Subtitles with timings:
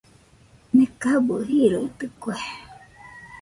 [0.77, 2.37] Nekabɨ jiroitɨkue.